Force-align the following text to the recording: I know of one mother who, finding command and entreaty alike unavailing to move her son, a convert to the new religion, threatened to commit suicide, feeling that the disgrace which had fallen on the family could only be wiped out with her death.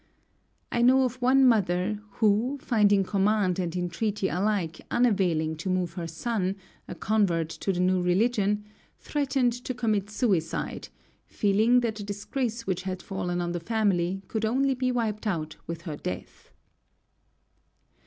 I 0.71 0.81
know 0.81 1.03
of 1.03 1.21
one 1.21 1.45
mother 1.45 2.01
who, 2.13 2.57
finding 2.59 3.03
command 3.03 3.59
and 3.59 3.75
entreaty 3.75 4.29
alike 4.29 4.81
unavailing 4.89 5.55
to 5.57 5.69
move 5.69 5.93
her 5.93 6.07
son, 6.07 6.55
a 6.87 6.95
convert 6.95 7.49
to 7.49 7.71
the 7.71 7.79
new 7.81 8.01
religion, 8.01 8.65
threatened 8.97 9.53
to 9.63 9.75
commit 9.75 10.09
suicide, 10.09 10.89
feeling 11.27 11.81
that 11.81 11.97
the 11.97 12.03
disgrace 12.03 12.65
which 12.65 12.81
had 12.81 13.03
fallen 13.03 13.41
on 13.41 13.51
the 13.51 13.59
family 13.59 14.23
could 14.27 14.43
only 14.43 14.73
be 14.73 14.91
wiped 14.91 15.27
out 15.27 15.57
with 15.67 15.83
her 15.83 15.97
death. 15.97 16.49